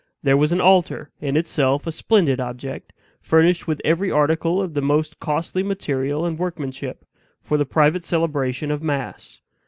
There 0.23 0.35
was 0.35 0.51
an 0.51 0.59
altar, 0.59 1.11
in 1.21 1.37
itself 1.37 1.85
a 1.85 1.91
splendid 1.91 2.39
object, 2.39 2.91
furnished 3.21 3.67
with 3.67 3.79
every 3.85 4.09
article 4.09 4.59
of 4.59 4.73
the 4.73 4.81
most 4.81 5.19
costly 5.19 5.61
material 5.61 6.25
and 6.25 6.39
workmanship, 6.39 7.05
for 7.39 7.55
the 7.55 7.67
private 7.69 8.03
celebration 8.03 8.71
of 8.71 8.81
mass. 8.81 9.41